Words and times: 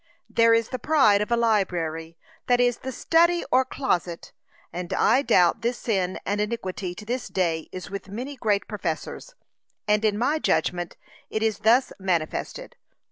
There 0.27 0.55
is 0.55 0.69
the 0.69 0.79
pride 0.79 1.21
of 1.21 1.29
a 1.31 1.37
library, 1.37 2.17
that 2.47 2.59
is, 2.59 2.79
the 2.79 2.91
study 2.91 3.45
or 3.51 3.63
closet, 3.63 4.31
and 4.73 4.91
I 4.95 5.21
doubt 5.21 5.61
this 5.61 5.77
sin 5.77 6.19
and 6.25 6.41
iniquity 6.41 6.95
to 6.95 7.05
this 7.05 7.27
day 7.27 7.69
is 7.71 7.91
with 7.91 8.09
many 8.09 8.35
great 8.35 8.67
professors, 8.67 9.35
and 9.87 10.03
in 10.03 10.17
my 10.17 10.39
judgment 10.39 10.97
it 11.29 11.43
is 11.43 11.59
thus 11.59 11.93
manifested. 11.99 12.77